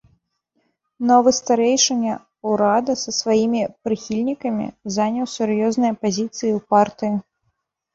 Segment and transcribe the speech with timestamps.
[1.09, 2.15] Новы старшыня
[2.53, 4.67] ўрада са сваімі прыхільнікамі
[5.01, 7.15] заняў сур'ёзныя пазіцыі ў партыі.